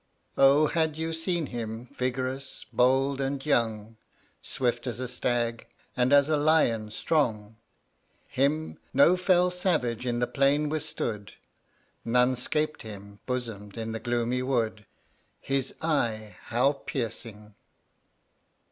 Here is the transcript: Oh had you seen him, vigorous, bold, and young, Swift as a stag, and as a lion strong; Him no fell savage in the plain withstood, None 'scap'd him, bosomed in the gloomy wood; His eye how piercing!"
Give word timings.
Oh 0.35 0.65
had 0.65 0.97
you 0.97 1.13
seen 1.13 1.45
him, 1.45 1.85
vigorous, 1.93 2.65
bold, 2.73 3.21
and 3.21 3.45
young, 3.45 3.97
Swift 4.41 4.87
as 4.87 4.99
a 4.99 5.07
stag, 5.07 5.67
and 5.95 6.11
as 6.11 6.27
a 6.27 6.37
lion 6.37 6.89
strong; 6.89 7.57
Him 8.27 8.79
no 8.95 9.15
fell 9.15 9.51
savage 9.51 10.07
in 10.07 10.17
the 10.17 10.25
plain 10.25 10.69
withstood, 10.69 11.33
None 12.03 12.35
'scap'd 12.35 12.81
him, 12.81 13.19
bosomed 13.27 13.77
in 13.77 13.91
the 13.91 13.99
gloomy 13.99 14.41
wood; 14.41 14.87
His 15.39 15.75
eye 15.83 16.35
how 16.45 16.71
piercing!" 16.73 17.53